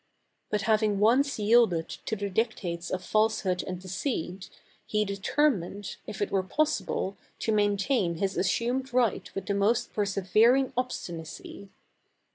[0.49, 4.49] But having once yielded to the dictates of falsehood and deceit,
[4.87, 10.73] he determined, if it were possible, to maintain his assumed right with the most persevering
[10.75, 11.69] obstinacy.